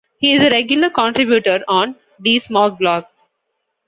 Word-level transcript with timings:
He 0.17 0.33
is 0.33 0.41
a 0.41 0.49
regular 0.49 0.89
contributor 0.89 1.63
on 1.67 1.95
DeSmogBlog. 2.25 3.05